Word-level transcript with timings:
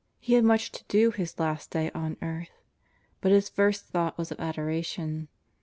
He 0.19 0.33
had 0.33 0.43
much 0.43 0.71
to 0.71 0.83
do 0.87 1.11
his 1.11 1.37
last 1.37 1.69
day 1.69 1.91
on 1.93 2.17
earth. 2.23 2.59
But 3.21 3.31
his 3.31 3.49
first 3.49 3.85
thought 3.89 4.17
was 4.17 4.31
of 4.31 4.39
adoration. 4.39 5.27